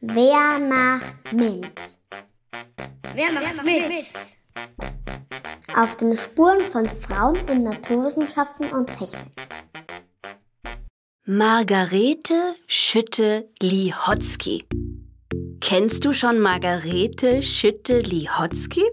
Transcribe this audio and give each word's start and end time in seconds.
Wer 0.00 0.58
macht 0.58 1.32
mit? 1.32 1.72
Wer 3.14 3.32
macht 3.32 3.64
mit? 3.64 3.92
Auf 5.74 5.96
den 5.96 6.16
Spuren 6.16 6.60
von 6.70 6.86
Frauen 6.86 7.36
in 7.48 7.62
Naturwissenschaften 7.62 8.70
und 8.72 8.86
Technik. 8.92 9.32
Margarete 11.24 12.56
Schütte-Lihotzky. 12.66 14.64
Kennst 15.60 16.04
du 16.04 16.12
schon 16.12 16.40
Margarete 16.40 17.42
Schütte-Lihotzky? 17.42 18.84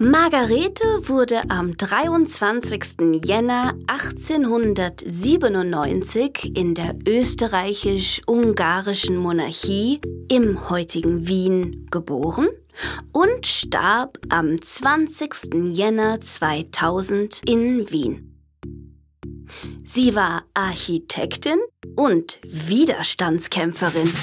Margarete 0.00 1.08
wurde 1.08 1.50
am 1.50 1.76
23. 1.76 3.20
Jänner 3.24 3.74
1897 3.88 6.56
in 6.56 6.76
der 6.76 6.94
österreichisch-ungarischen 7.04 9.16
Monarchie 9.16 10.00
im 10.30 10.70
heutigen 10.70 11.26
Wien 11.26 11.88
geboren 11.90 12.46
und 13.10 13.44
starb 13.44 14.20
am 14.28 14.62
20. 14.62 15.72
Jänner 15.72 16.20
2000 16.20 17.42
in 17.48 17.90
Wien. 17.90 18.40
Sie 19.84 20.14
war 20.14 20.44
Architektin 20.54 21.58
und 21.96 22.38
Widerstandskämpferin. 22.44 24.14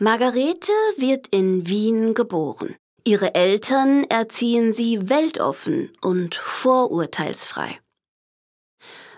Margarete 0.00 0.72
wird 0.98 1.28
in 1.28 1.68
Wien 1.68 2.14
geboren. 2.14 2.74
Ihre 3.06 3.36
Eltern 3.36 4.02
erziehen 4.02 4.72
sie 4.72 5.08
weltoffen 5.08 5.92
und 6.02 6.34
vorurteilsfrei. 6.34 7.78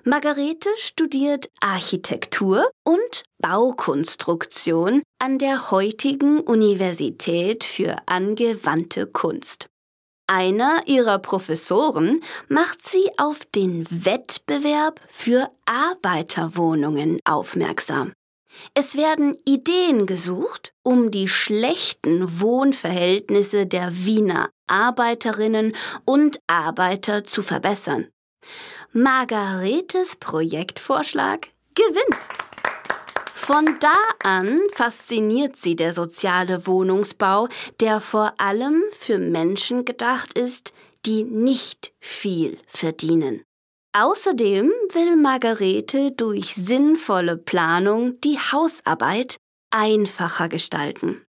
Margarete 0.05 0.69
studiert 0.77 1.49
Architektur 1.63 2.71
und 2.85 3.23
Baukonstruktion 3.39 5.03
an 5.19 5.39
der 5.39 5.71
heutigen 5.71 6.41
Universität 6.41 7.65
für 7.65 7.97
angewandte 8.05 9.07
Kunst. 9.07 9.69
Einer 10.27 10.83
ihrer 10.85 11.19
Professoren 11.19 12.21
macht 12.49 12.87
sie 12.87 13.09
auf 13.17 13.47
den 13.47 13.87
Wettbewerb 13.91 15.01
für 15.09 15.49
Arbeiterwohnungen 15.65 17.21
aufmerksam. 17.25 18.13
Es 18.75 18.97
werden 18.97 19.37
Ideen 19.45 20.07
gesucht, 20.07 20.73
um 20.83 21.11
die 21.11 21.29
schlechten 21.29 22.41
Wohnverhältnisse 22.41 23.67
der 23.67 24.05
Wiener 24.05 24.51
Arbeiterinnen 24.67 25.75
und 26.05 26.41
Arbeiter 26.47 27.25
zu 27.25 27.43
verbessern. 27.43 28.09
Margaretes 28.93 30.17
Projektvorschlag 30.17 31.49
gewinnt. 31.75 32.29
Von 33.35 33.79
da 33.81 33.95
an 34.23 34.61
fasziniert 34.75 35.57
sie 35.57 35.75
der 35.75 35.93
soziale 35.93 36.67
Wohnungsbau, 36.67 37.49
der 37.81 38.01
vor 38.01 38.35
allem 38.39 38.83
für 38.93 39.19
Menschen 39.19 39.85
gedacht 39.85 40.37
ist, 40.37 40.73
die 41.07 41.25
nicht 41.25 41.93
viel 41.99 42.59
verdienen. 42.67 43.43
Außerdem 44.01 44.71
will 44.93 45.17
Margarete 45.17 46.13
durch 46.13 46.55
sinnvolle 46.55 47.37
Planung 47.37 48.21
die 48.21 48.39
Hausarbeit 48.39 49.39
einfacher 49.71 50.49
gestalten. 50.49 51.25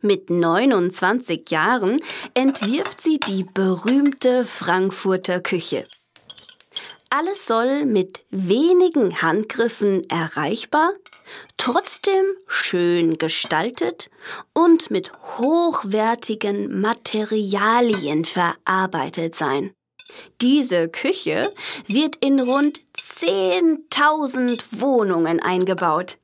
Mit 0.00 0.30
29 0.30 1.50
Jahren 1.50 2.00
entwirft 2.34 3.00
sie 3.00 3.18
die 3.18 3.42
berühmte 3.42 4.44
Frankfurter 4.44 5.40
Küche. 5.40 5.88
Alles 7.10 7.44
soll 7.44 7.86
mit 7.86 8.24
wenigen 8.30 9.20
Handgriffen 9.20 10.08
erreichbar, 10.08 10.92
trotzdem 11.56 12.24
schön 12.46 13.14
gestaltet 13.14 14.10
und 14.54 14.92
mit 14.92 15.12
hochwertigen 15.38 16.80
Materialien 16.80 18.24
verarbeitet 18.24 19.34
sein. 19.34 19.72
Diese 20.40 20.88
Küche 20.88 21.52
wird 21.86 22.16
in 22.16 22.40
rund 22.40 22.80
10.000 22.96 24.80
Wohnungen 24.80 25.40
eingebaut. 25.40 26.18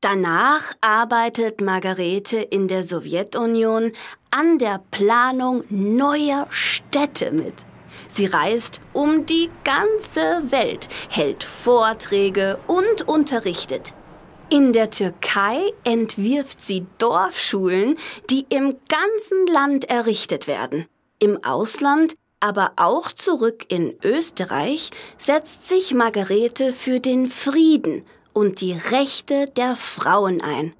Danach 0.00 0.74
arbeitet 0.80 1.60
Margarete 1.60 2.36
in 2.36 2.68
der 2.68 2.84
Sowjetunion 2.84 3.92
an 4.30 4.58
der 4.58 4.80
Planung 4.92 5.64
neuer 5.70 6.46
Städte 6.50 7.32
mit. 7.32 7.54
Sie 8.08 8.26
reist 8.26 8.80
um 8.92 9.26
die 9.26 9.50
ganze 9.64 10.52
Welt, 10.52 10.88
hält 11.10 11.42
Vorträge 11.44 12.58
und 12.66 13.08
unterrichtet. 13.08 13.92
In 14.50 14.72
der 14.72 14.90
Türkei 14.90 15.60
entwirft 15.84 16.64
sie 16.64 16.86
Dorfschulen, 16.98 17.98
die 18.30 18.46
im 18.48 18.76
ganzen 18.88 19.46
Land 19.46 19.90
errichtet 19.90 20.46
werden. 20.46 20.86
Im 21.18 21.42
Ausland 21.44 22.14
aber 22.40 22.72
auch 22.76 23.12
zurück 23.12 23.66
in 23.68 23.94
Österreich 24.02 24.90
setzt 25.16 25.68
sich 25.68 25.94
Margarete 25.94 26.72
für 26.72 27.00
den 27.00 27.28
Frieden 27.28 28.04
und 28.32 28.60
die 28.60 28.72
Rechte 28.72 29.46
der 29.56 29.74
Frauen 29.76 30.40
ein. 30.40 30.74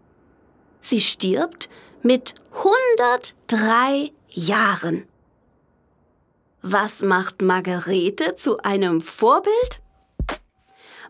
Sie 0.81 1.01
stirbt 1.01 1.69
mit 2.03 2.35
103 2.55 4.11
Jahren. 4.29 5.07
Was 6.63 7.03
macht 7.03 7.43
Margarete 7.43 8.35
zu 8.35 8.59
einem 8.59 9.01
Vorbild? 9.01 9.81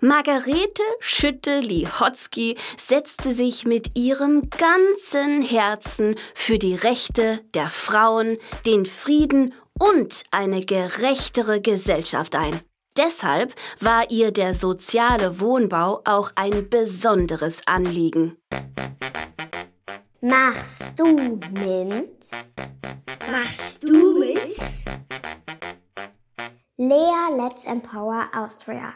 Margarete 0.00 0.82
Schütte-Lihotzky 1.00 2.56
setzte 2.76 3.32
sich 3.32 3.66
mit 3.66 3.98
ihrem 3.98 4.48
ganzen 4.50 5.42
Herzen 5.42 6.14
für 6.34 6.58
die 6.58 6.76
Rechte 6.76 7.41
der 7.54 7.69
Frauen, 7.69 8.38
den 8.64 8.87
Frieden 8.87 9.54
und 9.78 10.22
eine 10.31 10.61
gerechtere 10.61 11.61
Gesellschaft 11.61 12.34
ein. 12.34 12.61
Deshalb 12.97 13.55
war 13.81 14.11
ihr 14.11 14.33
der 14.33 14.55
soziale 14.55 15.41
Wohnbau 15.41 16.00
auch 16.05 16.33
ein 16.34 16.69
besonderes 16.69 17.61
Anliegen. 17.66 18.37
Machst 20.21 20.88
du 20.97 21.38
mit? 21.53 22.31
Machst 23.31 23.84
du 23.84 24.19
mit? 24.19 24.56
Lea 26.77 27.37
Let's 27.37 27.65
Empower 27.65 28.28
Austria. 28.34 28.93